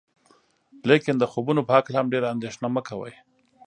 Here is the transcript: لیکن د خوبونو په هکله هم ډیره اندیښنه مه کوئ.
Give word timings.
لیکن 0.89 1.15
د 1.17 1.23
خوبونو 1.31 1.61
په 1.67 1.71
هکله 1.77 1.95
هم 1.99 2.07
ډیره 2.13 2.27
اندیښنه 2.33 2.67
مه 2.75 2.81
کوئ. 2.87 3.13